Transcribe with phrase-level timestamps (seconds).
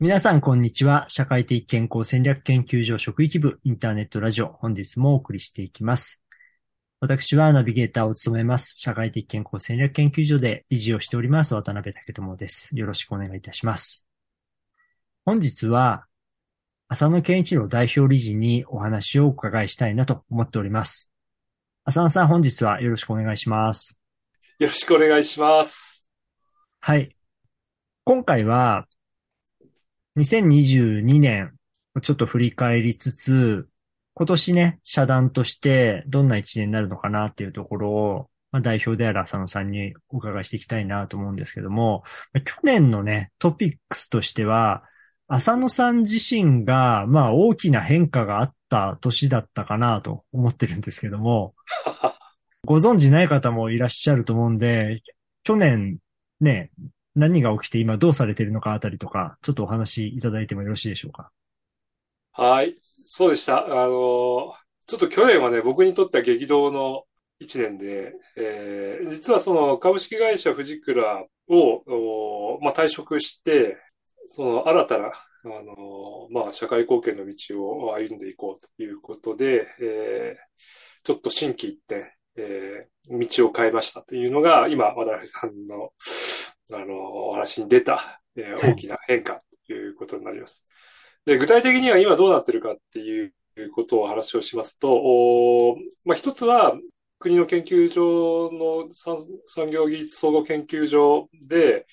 [0.00, 1.06] 皆さん、こんにちは。
[1.08, 6.22] 社会的健康戦略研究所職域部インターネットラジオ、本日もお送りしていきます。
[7.00, 8.76] 私はナビゲーターを務めます。
[8.78, 12.78] 社会的健康戦略研究所で維持をしております、渡辺武智です。
[12.78, 14.06] よろしくお願いいたします。
[15.24, 16.06] 本日は、
[16.86, 21.10] 浅野健一郎代表理事にお話をお伺いしたいなと思っております。
[21.82, 23.98] 浅野さん、本日はよろしくお願いします。
[24.60, 26.06] よろしくお願いします。
[26.78, 27.16] はい。
[28.04, 28.86] 今回は、
[30.18, 31.52] 2022年、
[32.02, 33.68] ちょっと振り返りつつ、
[34.14, 42.02] 今年ね、社団としてどんな一年になるのかなっていうところを、まあ、代表である浅野さんにお伺いしていきたいなと思うんですけども、
[42.44, 44.82] 去年のね、トピックスとしては、
[45.28, 51.54] 浅野さん自身が、まあ大きな変化があった年だったかなと思ってるんですけども、
[52.66, 55.00] ご存知ない方もいらっしゃると思うんで、
[55.44, 55.98] 去年
[56.40, 56.72] ね、
[57.14, 61.30] 何が起きて今どうされているのかあたりとか、ちょっとお話いただいてもよろしいでしょうか？
[62.32, 62.76] はい。
[63.04, 63.64] そうでした。
[63.64, 64.54] あの、
[64.86, 67.04] ちょっと去年はね、僕にとっては激動の
[67.40, 73.76] 一年で、えー実はその株式会社藤倉を、まあ、退職して、
[74.28, 75.12] その新たな、あ
[75.44, 80.48] の、まあ、社会貢献の道を歩んでいこうということで、えー
[81.04, 85.92] ちょっと心機一転、えー道を変えましたというのが、今、渡辺さんの、
[86.72, 86.94] あの、
[87.28, 90.66] お話に出た、えーはい大きな変化ということになります。
[91.24, 93.32] で、具体的には今どうなってるかっていう
[93.74, 96.78] ことを話をしますと、おまあ、一つは
[97.18, 99.16] 国の研究所の産
[99.46, 101.86] 産業技術総合研究所で、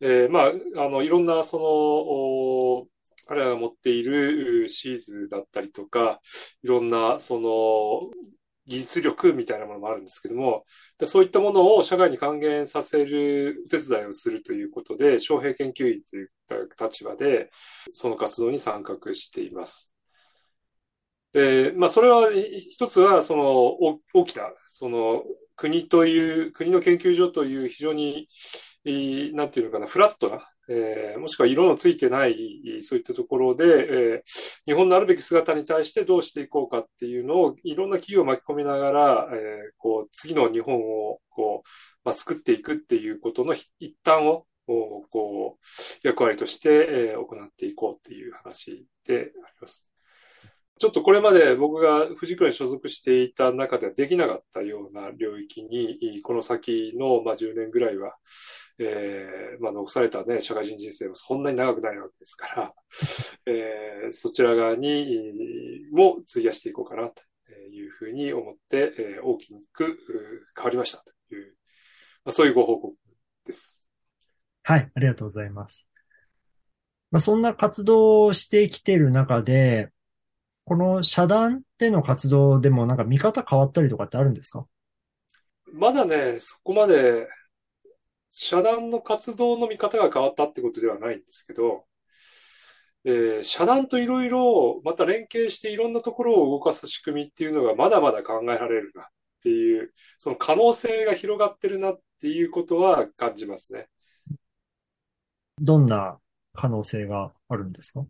[0.00, 0.50] えーま
[0.80, 2.86] あ、あの、いろんなその、お
[3.26, 6.20] 彼らが持っているシーズだったりとか、
[6.62, 8.10] いろんなその
[8.66, 10.64] 技術力みたいなものもあるんですけども、
[11.04, 16.30] そういったものを社会に還元させるお手伝いをするということで、招聘研究員という
[16.80, 17.50] 立場で、
[17.92, 19.92] その活動に参画しています。
[21.32, 23.74] で、まあ、それは、一つは、その、
[24.14, 25.24] 大きな、その、
[25.56, 28.28] 国という、国の研究所という非常に、
[29.34, 34.30] なんていうのかな、フラットな、えーもしくは色のついてない、そういったところで、えー
[34.66, 40.76] 日本のあるべき姿に対してどうしていこうかっていうのを、いろんな企業を巻き込みながら、えーこう、次の日本
[41.08, 41.68] を、こう、
[42.04, 45.66] まあ、作っていくっていうことの一端を、こうこう、
[46.06, 46.70] 役割として、
[47.12, 49.93] えー行っていこうっていう話であります。
[50.80, 58.16] ちょっとこれまで僕が藤倉に所属していた中ではできなかったような領域に、この先の、まあ、10年ぐらいは、
[58.80, 62.74] えーまあ、残されたね、社会人人生もそんなに長くないわけですから、
[63.46, 67.22] えーそちら側にも費やしていこうかなと
[67.72, 69.98] いうふうに思って、えー大きく
[70.56, 71.56] 変わりましたという、
[72.24, 72.96] まあ、そういうご報告
[73.46, 73.84] です。
[74.64, 75.88] はい、ありがとうございます。
[77.12, 79.90] まあ、そんな活動をしてきている中で、
[80.64, 84.66] この社団での活動でもなんか見方変わったりとかってあるんですか？
[85.72, 87.28] まだね、そこまで、
[88.30, 91.84] 社団の活動の見方が変わったってことではないんですけど、
[93.04, 99.06] えー社団といろいろ、また連携していろんなところを動かす仕組みっていうのがまだまだ考えられるなっ
[99.42, 103.88] ていう、その可能性が広がってるなっていうことは感じますね。
[105.60, 106.18] どんな
[106.52, 108.06] 可能性があるんですか？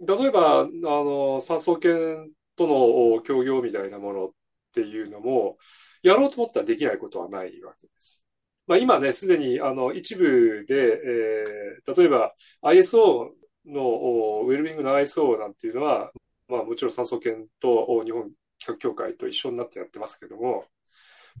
[0.00, 4.30] 例えば、あの、産総研との協業みたいなものっ
[4.72, 5.58] ていうのも、
[6.02, 8.22] やろうと思ったらできないことはないわけです。
[8.66, 13.32] まあ、今ね、すでにあの一部で、えー例えば ISO
[13.66, 16.10] のウェルビングの ISO なんていうのは、
[16.48, 20.64] まあ、もちろん産総研と日本企画協会と一緒になってやってますけども、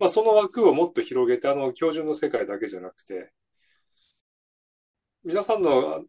[0.00, 3.32] まあ、その枠をもっと広げて、あの標準の世界だけじゃなくて、
[5.24, 6.04] 皆さんの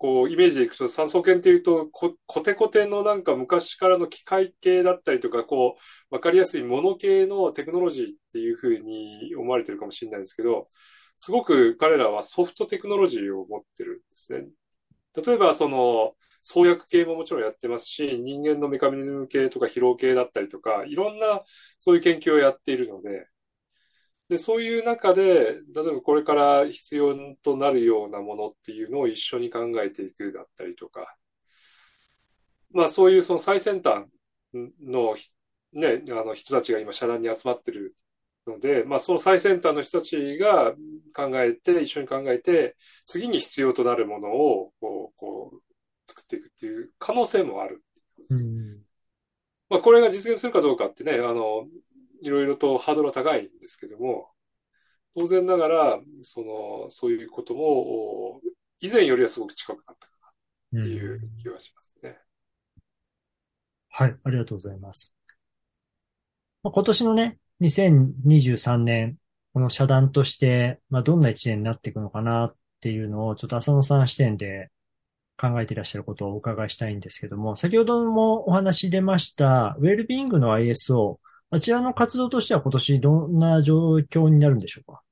[0.00, 5.76] こうイメージでいくと、産総研っていうとこ、コテコテのなんか昔からの機械系だったりとか、こ
[6.10, 10.68] う、わかりやすいもの系のテクノロジーっていうふうに思われてるかもしれないんですけど、
[11.18, 14.46] すごく彼らはソフトテクノロジーを持ってるんですね。
[15.22, 21.42] 例えば、その、創薬系ももちろんやってますし、人間のメカニズム系とか疲労系だったりとか、いろんな
[21.76, 23.26] そういう研究をやっているので、
[24.30, 31.16] で、そういう中で、例えばこれから必要となるようなものっていうのを一緒に考えていくだったりとか、
[32.72, 34.06] まあそういうその最先端
[34.54, 35.16] の、
[35.72, 37.96] ね、あの人たちが今社団に集まってる
[38.46, 40.74] ので、まあその最先端の人たちが
[41.12, 45.60] 考えて、一緒に考えて、次に必要となるものをこう、こう、
[46.06, 47.82] 作っていくっていう可能性もある。
[48.28, 48.78] うん。
[49.68, 51.66] まあこれが実現するかどうかってね、あの、
[52.22, 54.30] いろいろとハードルは高いんですけども、
[55.14, 58.40] 当然ながら、その、そういうことも、
[58.80, 60.32] 以前よりはすごく近くなったか
[60.72, 62.16] いう気はしますね。
[63.88, 65.16] はい、ありがとうございます。
[66.62, 69.18] まあ、今年のね、2023年、
[69.52, 74.70] この社団として、まあ、どんな一年になっていくのかなっていうのを、ちょっと浅野さん視点で
[75.36, 81.18] 考えていらっしゃることをお伺いしたいんですけども、先ほどもお話出ました、ウェルビーングの ISO、
[81.52, 85.02] あちらの活動としては今年どんな状況になるんでしょうか？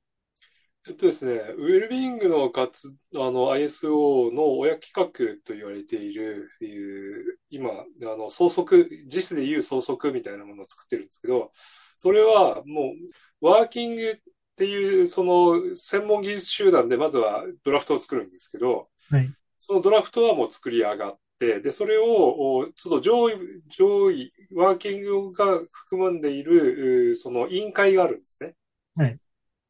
[0.87, 5.11] えっとですね、ウェルビーイングの活あの ISO の親企画
[5.43, 7.83] と言われている、いう今、あ
[8.17, 11.51] の総則、JIS でいう総則みたいなものを作ってるんですけど、
[11.97, 12.93] それはも
[13.41, 14.15] う、ワーキングっ
[14.55, 23.35] ていう、その専門技術集団でまずはドラフトを作るんですけど、はい、そのドラフトはもう作り上がって、で、それを、ちょっと上位、
[23.69, 28.55] 上位、ワーキングが含んでいる、その委員会があるんですね。
[28.95, 29.17] はい。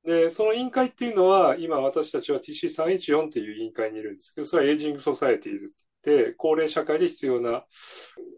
[0.04, 5.76] で、その委員会っていうのは、今私たちは TC314 っていう委員会にいるんですけど、それは Ageing Societies って
[6.06, 7.66] 言って、高齢社会で必要な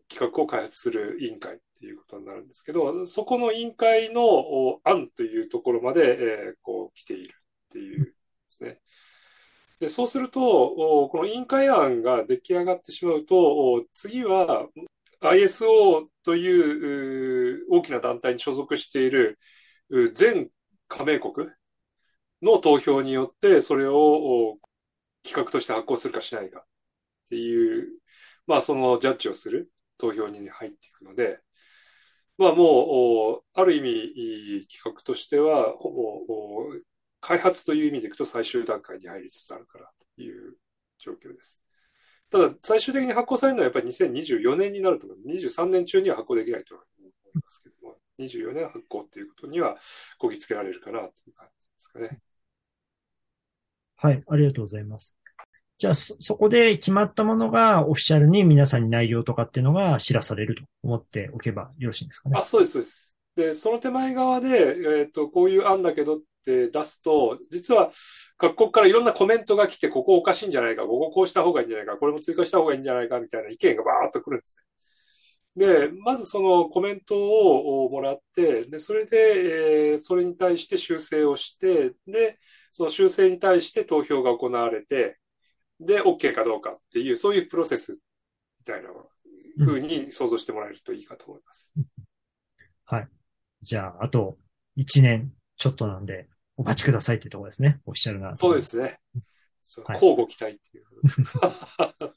[0.10, 8.14] 規格を開発する委員会っていうことになるんですけど、そこの委員会の案というところまで、えー、こう来ているっていうで
[8.50, 8.82] すね。
[9.82, 14.70] で、そうすると、この委員会案が出来上がってしまうと、次は
[15.22, 19.40] ISO という大きな団体に所属している
[20.14, 20.52] 全
[20.88, 21.50] 加盟国
[22.44, 24.60] の投票によって、それを
[25.24, 26.64] 企画として発行するかしないかっ
[27.32, 27.90] ていう、
[28.46, 31.40] まあそのジャッジをする投票に入っていくので、
[32.38, 36.66] まあもう、ある意味、企画としては、ほぼ、
[37.22, 40.56] 開発という意味でいくと最終段階に入りつつあるからという
[41.00, 41.60] 状況です。
[42.32, 45.18] ただ、最終的に発行されるのはやっぱり2024年になると思う。
[45.28, 49.78] 23年中には発行できないと思いますけども、24年発行っていうことには
[50.18, 52.20] こぎつけられるかなという感じですかね。
[53.98, 55.16] はい、ありがとうございます。
[55.78, 62.40] じゃあそ、そこで決まったものがオフィシャルに皆さんに内容とかっていうのが知らされると思っておけばよろしいんですかね。
[62.40, 63.16] あ、そうです、そうです。
[63.36, 64.52] で、その手前側で、え
[65.04, 67.92] っ、ー、と、こういう案だけどって出すと、実は
[68.38, 74.64] 各国からいろんなコメントが来て、ここおかしいんじゃないか、こここうした方がいいんじゃないか、これも追加した方がいいんじゃないか、みたいな意見がバーッと来るんですね。
[75.56, 82.40] で、まずそのコメントをもらって、で、それで、えー、それに対して修正をして、で、
[82.72, 85.20] その修正に対して投票が行われて、
[85.80, 87.92] で、OK かどうかっていう、そういうプロセス
[88.60, 88.90] みたいな
[89.66, 91.74] 風に想像してもらえるといいかと思います。
[92.86, 93.10] はい。
[93.62, 94.38] じゃあ、あと
[94.78, 96.28] 1年ちょっとなんで、
[96.62, 97.80] お待ちくださいっていうところですね。
[97.88, 98.36] オフィシャルな。
[98.36, 99.00] そうですね。
[99.84, 100.86] はい、交互期待っていう。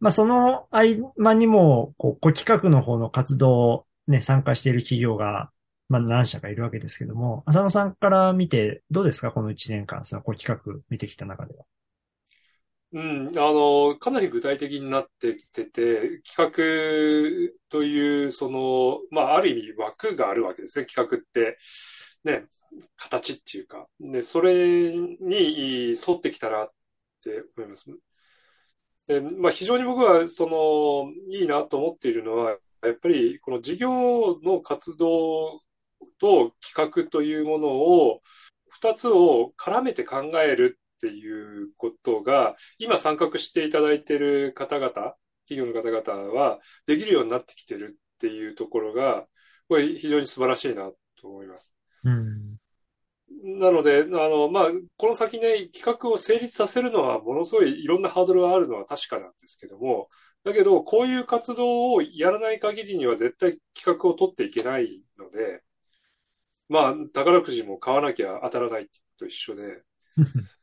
[0.00, 5.52] まあ、その合間にも、こう、ご企画の方の活動ね、参加している企業が、
[5.88, 9.30] まあ、何社かいるわけですけども、浅野さんから見て、どうですか？
[9.30, 11.64] この1年間、その、こう、企画見てきた中では。
[12.94, 21.58] うん、あの、かなり具体的になってきてて、企画という、その、まあ、ある意味枠があるわけですね、企画って。
[22.24, 22.46] ね、
[22.96, 23.86] 形っていうか。
[24.00, 26.72] で、それに沿ってきたらっ
[27.22, 27.86] て思います。
[29.06, 35.60] でまあ、非常に僕はそのいいなと思っているのは、やっぱりこの事業の活動
[36.18, 38.20] と企画というものを、
[38.80, 45.14] 2つを絡めて考えるっていうことが、今参画していただいている方々、
[45.48, 49.26] 企業の方々はできるようになってきてるっていうところが、
[49.68, 51.74] これ非常に素晴らしいなと思います。
[52.04, 52.61] うん
[53.44, 54.64] なので、あの、まあ、
[54.96, 60.08] この先ね、企画を成立させるのは、ものすごいいろんなハードルがあるのは確かなんですけども、
[60.44, 65.62] だけど、こういう活動をやらない限りには絶対企画を取っていけないので、
[66.68, 69.82] まあ、宝くじも買わなきゃ当たらないと一緒で、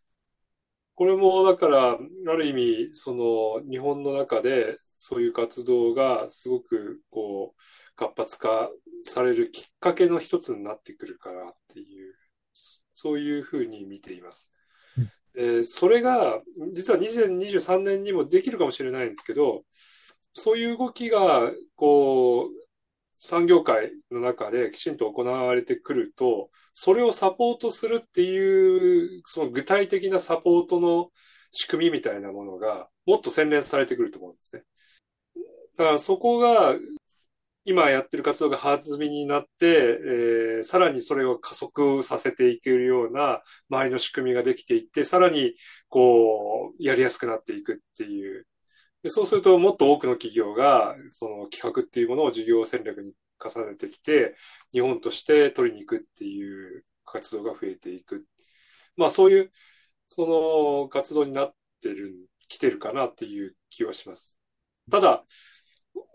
[0.96, 1.98] これもだから、あ
[2.36, 8.70] る意味、その、日本の中で、そういう活動がすごく、こう、活発化
[9.06, 12.09] されるきっかけの一つになってくるからっていう
[13.02, 14.52] そういうふうに見ています。
[15.36, 16.42] えー、それが、
[16.74, 19.64] 実は2023年にもできるかもしれないんですけど、
[20.34, 22.70] そういう動きが、こう、
[23.20, 31.10] 産業界の中できちんと行われてくると、それをサポートするっていう、その具体的なサポートの
[31.52, 34.64] 仕組みみたいなものが、もっと洗練されてくると思うんですね。
[35.78, 36.76] だからそこが
[37.70, 45.54] 今やってる活動が弾みになって、えー、さらにそれを加速させていけるような周りの仕組みができていって、さらに
[45.88, 48.48] こう、やりやすくなっていくっていう。
[49.04, 54.36] でそうするともっと多くの企業がその企画っていうものを事業戦略に重ねてきて、
[54.74, 58.26] 日本として取りに行くっていう活動が増えていく。
[58.98, 59.52] まあそういう、
[60.08, 62.16] その活動になってる
[62.48, 64.36] きてるかなっていう気はします。
[64.90, 65.24] ただ、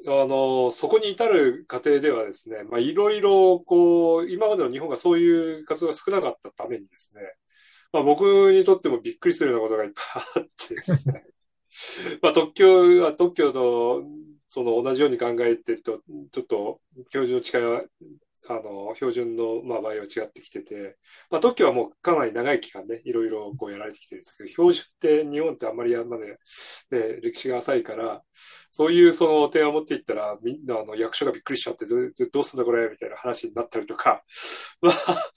[0.07, 7.23] あの、そこに至る過程ではですね、まあ、いろいろ、こう、今までの日本がそういう活動が少なかったためにですね、
[7.93, 11.25] まあ、僕にとってもびっくりするようなことがいっぱいあってですね、
[12.23, 14.03] まあ、特許は特許の、
[14.49, 17.87] その同じように考えてると、ちょっと教授の違い
[18.49, 20.97] あの、標準の、まあ、場合は違ってきてて、
[21.31, 26.27] まあ、特許はもうかなり長い期間ね、いろいろこうやられてきてるんですけど、標準って日本ってあんまりやまで、
[26.91, 28.23] ね、歴史が浅いから、
[28.71, 31.97] そういうその提案を持っていったら、みんなあの役所がびっくりしちゃって、ど
[32.33, 34.23] どうすんだこれみたいな話になったりとか、
[34.81, 35.31] まあ、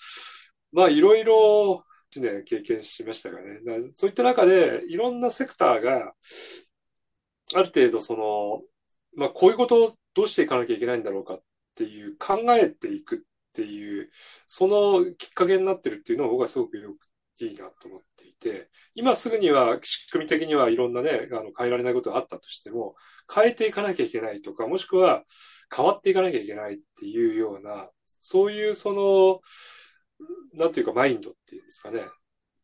[0.72, 1.84] まあ、いろいろ、
[2.18, 3.60] ね、経験しましたがね。
[3.96, 6.14] そういった中で、いろんなセクターが、
[7.56, 8.64] ある程度その、
[9.16, 11.40] まあ、こういうことをどうしていかなきゃいけないんだろうか
[11.77, 13.19] ていう考えていくっ
[13.53, 14.10] ていう、
[14.48, 22.96] そのきっかけになってるっていうのは僕はすごくよくいいなと思っていて、今すぐには仕組み的にはいろんなね、あの変えられないことがあったとしても、
[23.34, 25.24] 変えていかなきゃいけないとか、もしくは
[25.75, 27.89] 変わっていかなきゃいけないっていうような、
[28.22, 29.41] そういうその、
[30.53, 32.01] なんていうかマインドっていうんですかね、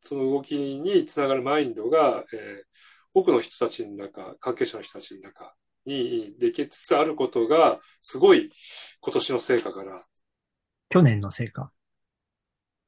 [0.02, 2.66] その動きにつながるマインドが、えー、
[3.14, 5.54] 多くの人たちの中、関係者の人たちの中
[5.86, 8.52] にできつつあることが、すごい
[9.02, 10.04] 今年の成果かな。
[10.90, 11.72] 去年の成果？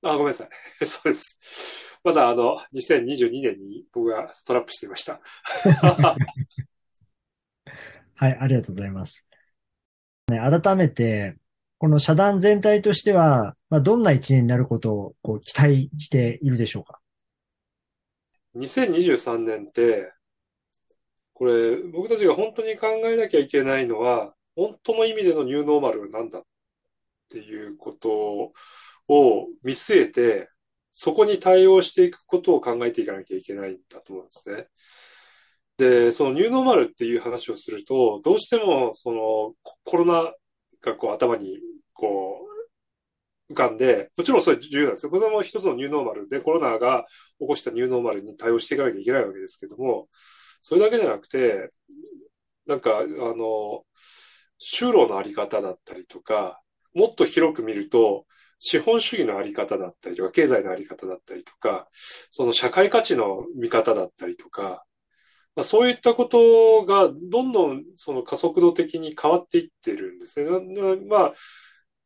[0.03, 0.49] あ、ごめんなさい。
[0.85, 1.99] そうです。
[2.03, 5.19] まだあの、2022年に僕がストラップしていました。
[8.17, 9.25] はい、ありがとうございます。
[10.27, 11.35] ね、改めて、
[11.77, 17.01] この社団全体としては、まあ、どんな一年になることをこう期待しているでしょうか
[18.55, 20.13] ？2023年って、
[21.35, 26.43] これ、僕たちが本当に考えなきゃいけないのは、本当の意味でのニューノーマルは何だっ
[27.29, 28.53] ていうこと
[29.09, 30.49] を見据えて、
[30.93, 34.67] そこに対応していくことを考えていかなきゃいけないんだと思うんですね。
[35.77, 40.33] で、そのニューノーマルっていう話をすると、どうしてもそのコロナ
[40.81, 41.59] がこう頭に
[41.91, 42.47] こ
[43.49, 45.09] う浮かんで、もちろんそれ重要なんですよ。
[45.09, 47.03] これも一つのニューノーマルでコロナが
[47.41, 50.07] 起こしたニューノーマルに対応していかなきゃいけないわけですけども、
[50.67, 51.69] それだけじゃなくて、
[52.65, 53.85] なんか、あの、
[54.59, 56.59] 就労のあり方だったりとか、
[56.95, 58.25] もっと広く見ると、
[58.57, 61.87] 資本主義のあり方だったりとか、経済のあり方だったりとか、
[62.31, 64.83] その社会価値の見方だったりとか、
[65.55, 70.49] まあ、そういったことがどんどんその加速度的に変わっていってるんですね。
[71.07, 71.33] まあ、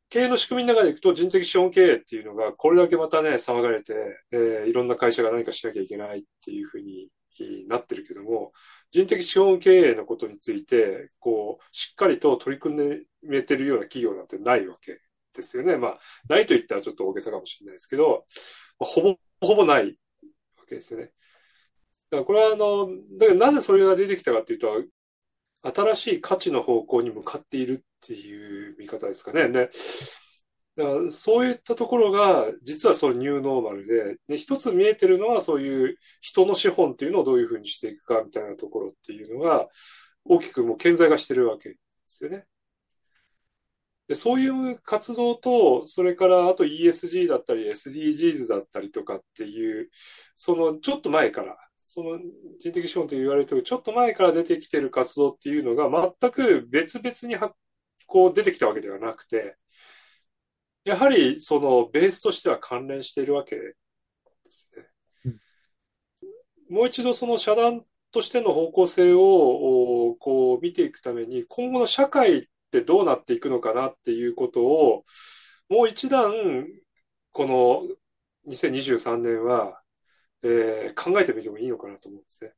[0.09, 3.93] 経営の仕組みの中でいくと人的資本経営っていうのがこれだけまたね、騒がれて、
[4.33, 7.07] えー、いろんな会社が何かしなきゃいけないっていうふうに
[7.43, 8.53] になってるけども、
[8.91, 14.99] 人的資本経営のことについて、こう、しっかりと取り組んでてるような企業なんてないわけ
[15.33, 15.77] ですよね。
[15.77, 18.25] まあ、ないと言ったらちょっと大げさかもしれないですけど、
[18.79, 19.97] まあ、ほぼ、ほぼない
[20.57, 21.11] わけですよね。
[22.11, 24.83] だからこれはあの、だからなぜそれが出てきたかっていうと、
[25.61, 29.49] 新しい価値の方向に向かっているっていう見方ですかね。
[29.49, 29.69] で、
[30.79, 39.67] だからそういったところが、実はそのニューノーマルで、で、一つ見えてるのはそういう人の資本っていうのをどういうふうにしていくかみたいなところっていうのが、
[40.23, 41.75] 大きくもう顕在化してるわけで
[42.07, 42.45] すよね。
[44.07, 49.89] で、そういう活動と、それからあと ESG だったり SDGs だったりとかっていう、
[50.35, 52.19] そのちょっと前から、その
[52.59, 57.51] 人的資本と言われてるちょっと前から出てきてる活動っていうのが全く別々に
[58.07, 59.57] こう出てきたわけではなくて、
[60.89, 63.75] やはりそのベースとしては関連しているわけで
[64.49, 64.83] すね。
[65.25, 65.29] う
[66.73, 75.03] ん、もう一度その遮断としての方向性をこう見ていくために今後の社会ってどうなっていくのかなっていうことを
[75.69, 76.33] もう一段
[77.33, 77.83] この
[78.51, 79.79] 2023年は、
[80.41, 82.51] えー、考えてみてもいいのかなと思うんですね。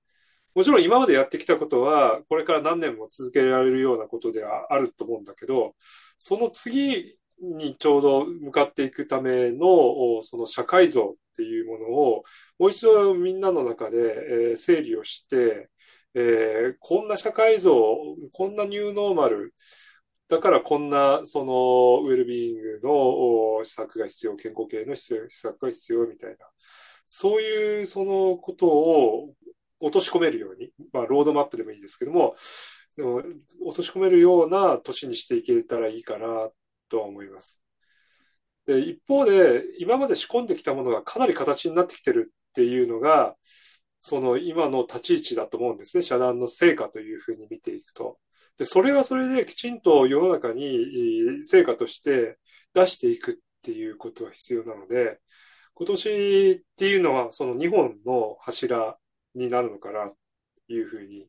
[0.56, 5.76] もちろん今までやってきたことはこれから何年も続けられるようなことではあると思うんだけど
[6.18, 12.24] その次にちょうど向かっていくためのその社会像っていうものを
[12.60, 15.70] もう一度みんなの中で、え、整理をして、
[16.14, 17.74] えー、こんな社会像、
[18.34, 19.54] こんなニューノーマル、
[20.30, 26.38] だからこんなそのウェルビーイングの施策が必要、健康系の施策が必要みたいな、
[27.08, 29.34] そういうそのことを
[29.80, 32.36] 落とし込めるように、まあ、ロードマップでもいいですけども、
[32.98, 36.50] 落とし込めるような年にしていけたらいいかな
[36.92, 37.62] とは思います。
[38.68, 43.36] で一方で今まで仕込んできたものがかなり形になってきてるっていうのが
[44.02, 48.20] その今の立ち位置だと思うんですね社団の成果というふうに見ていくと。
[48.58, 52.38] でそれはそれできちんと世の中に成果として
[52.74, 55.20] 出していくっていうことは必要なので
[55.74, 58.98] 今年っていうのはその2本の柱
[59.34, 60.10] になるのかな
[60.68, 61.28] というふうに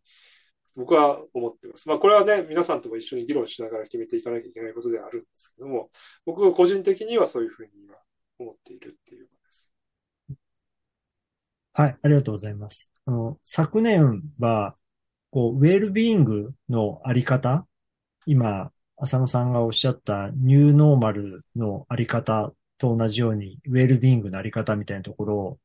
[0.74, 1.88] 僕は思ってます。
[1.88, 5.90] まあこれはね、皆さんとも一緒に議論しながら決めていかなきゃいけないことではあるんですけども、
[6.24, 7.94] 僕は個人的にはそういうふうに今
[8.38, 9.70] 思っているっていうことです。
[11.74, 12.90] はい、ありがとうございます。
[13.06, 14.76] あの、昨年は、
[15.30, 17.66] こう、ウェルビーイングのあり方、
[18.26, 25.58] 今、浅野さんがおっしゃったニューノーマルのあり方と同じように、ウェルビーイングのあり方みたいなところを、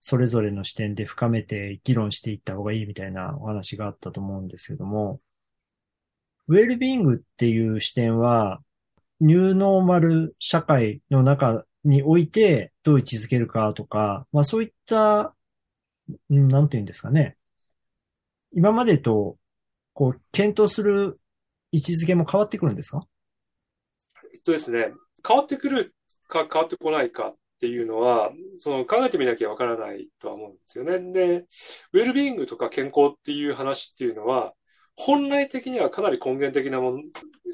[0.00, 5.20] それぞれの視点で深めて議論していった方がいいみたいなお話があったと思うんですけども、
[6.46, 8.60] ウェルビーイングっていう視点は、
[9.20, 15.34] ニューノーマル社会の中においてどう位置づけるかとか、まあそういった、
[16.30, 17.36] なんていうんですかね。
[18.52, 19.36] 今までと、
[19.92, 21.20] こう、検討する
[21.72, 23.06] 位置づけも変わってくるんですか？
[24.32, 24.92] えっとですね、
[25.26, 25.94] 変わってくる
[26.28, 31.12] か変わってこないかっていうのは、その考えてみなきゃわからないとは思うんですよね。
[31.12, 31.46] で、
[31.92, 34.54] ウェルビーイングとか健康っていう話っていうのは、
[34.96, 37.02] 本来的にはかなり根源的なもの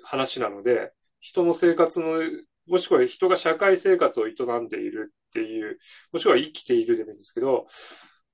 [0.02, 2.20] 話なので、人の生活の、
[2.66, 5.78] もしくは人が社会生活を営んでいるっていう、
[6.12, 7.66] もしくは生きているでもいいんですけど、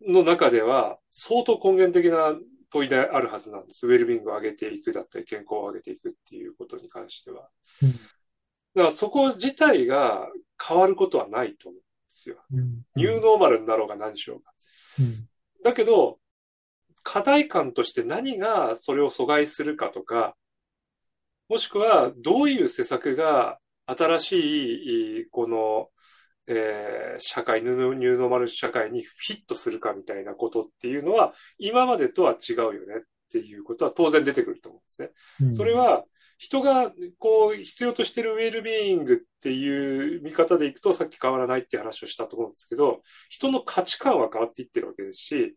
[0.07, 2.35] の中では相当根源的な
[2.73, 3.87] 問いであるはずなんです。
[3.87, 7.49] ウェルビングを上げていくだったり、健康を上げていくっていうことに関しては。
[7.83, 8.03] うん、だか
[8.75, 10.29] らそこ自体が
[10.61, 12.37] 変わることはないと思うんですよ。
[12.53, 14.53] うん、ニューノーマルになろうが何しようが。
[15.01, 15.29] うん、
[15.65, 16.19] だけど、
[17.03, 20.37] 課題感として何がそれを阻害するかとか、
[21.49, 25.89] もしくはどういう施策が新しい、この、
[26.47, 33.03] えー、社会、ニューノーマル社会にフィットするかみたいなことっていうのは、今までとは違うよねっ
[33.33, 35.11] ていうことは当然出てくると思うんですね。
[35.43, 36.05] うん、それは、
[36.41, 45.55] 人がこう必要としているウェルビーイングっていう見方でいくとさっき変わらないって話をしたと思うんですけど、人の価値観は変わっていってるわけですし、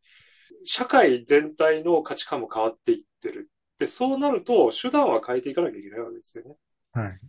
[0.66, 3.50] 社会全体の価値観も変わっていってる。
[3.80, 6.56] で、そうなると手段は変えていかなきゃいけないわけですよね。
[6.92, 7.20] はい。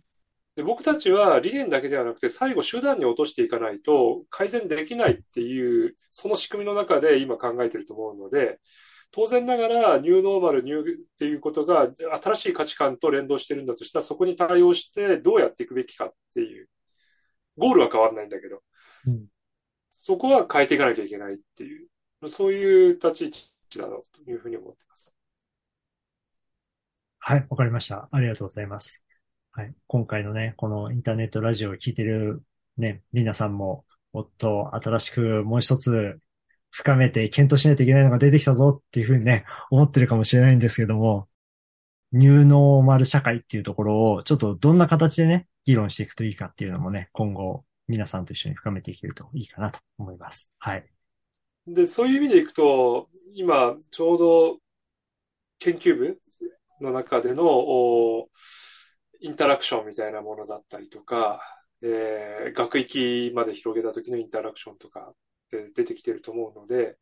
[0.57, 8.59] で僕たちは理念だけではなくて最後手段に落としていかないと改善できないっていうその仕組みの中で今考えてると思うので
[9.11, 10.83] 当然ながらニューノーマルニューっ
[11.17, 11.89] ていうことが
[12.21, 16.67] 新しい価値観と連動してるんだとしたらそこに対応してどうやっていくべきかっていう
[17.57, 18.61] ゴールは変わらないんだけど、
[19.07, 19.25] うん、
[19.91, 21.87] そこは変えていかなきゃいけないっていう
[22.29, 25.15] そういう立ち位置だろうというふうに思ってます。
[27.19, 28.07] はい、わかりました。
[28.11, 29.03] ありがとうございます。
[29.51, 29.73] はい。
[29.87, 32.43] 今回のね、このインターネットラジオを聞いてる
[32.77, 36.19] ね、皆さんも、もっと新しくもう一つ
[36.75, 41.29] 深めて検討しないといけないのが出てきたぞっていうふうにね、思ってるかもしれないんですけども、
[42.11, 50.51] ニューノーマル社会っていうところを、ちょっとどんな形でね、議論していくといいかっていうのもね、今後、皆さんと一緒に深めていけるといいかなと思います。
[50.59, 50.85] はい。
[51.65, 54.57] で、そういう意味でいくと、今、ちょうど
[55.59, 56.19] 研究部
[56.81, 58.27] の中での、
[59.21, 61.39] インタラクションみたいなものだったりとか、
[61.81, 65.13] えー、学域まで広げた時のインタラクションとか
[65.55, 66.97] って出てきてると思うので、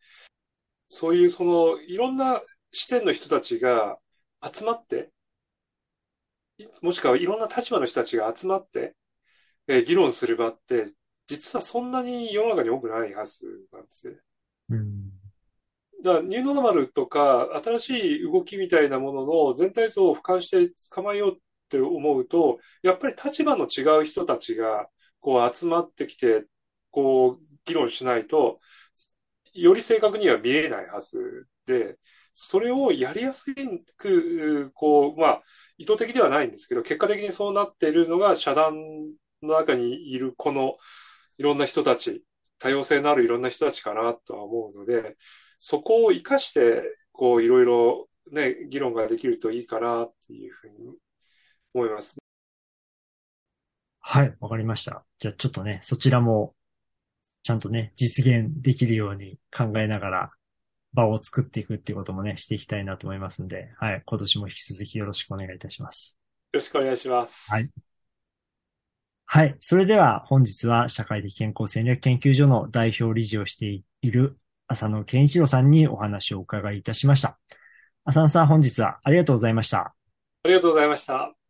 [0.88, 3.98] そういうそのいろんな視点の人たちが
[4.44, 5.10] 集まって、
[6.82, 8.96] もしくはいろんな立場の人たちが集まって、
[9.68, 10.86] えー、議論する場って、
[11.28, 14.16] 実はそんなに世の中に多くないはずなんですね。
[14.70, 15.10] うん、
[16.04, 21.40] だからニューノーマルとか新しい動きみたいなものの全体像を俯瞰して捕まえようっ
[21.70, 24.88] て思うと、やっぱり立場の違う人たちが
[25.22, 26.46] こう集まってきて、
[26.92, 28.60] こう議論しないと、
[29.54, 31.98] より正確には見えないはずで、
[32.34, 33.46] それをやりやす
[33.98, 35.44] く、こう、まあ、
[35.78, 38.74] 意図的ではないんですけど、結果的にそうなっているのが、遮断
[39.42, 40.78] の中にいるこの
[41.38, 42.24] いろんな人たち、
[42.60, 45.16] 多様性のあるいろんな人たちかなとは思うので、
[45.60, 50.96] そこを活かして、こう、いろいろね、議論ができるといいかなっていうふうに
[51.74, 52.16] 思います。
[54.00, 55.06] はい、わかりました。
[55.20, 56.56] じゃあちょっとね、そちらも、
[57.44, 60.32] ちゃんとね、実現できるように考えながら、
[60.94, 66.20] 場を作っていくっていうこともね、していきたいなと思いますんで、はい、今年も引き続きよろしくお願いいたします。
[66.54, 67.52] よろしくお願いします。
[67.52, 67.70] はい。
[69.26, 69.58] はい。
[69.60, 77.40] それでは本日は社会的健康戦略研究所の代表理事をしている浅野健一郎さんにお話をお伺いいたしました。
[78.06, 79.96] 浅野さん本日はありがとうございました。
[80.44, 81.43] ありがとうございました。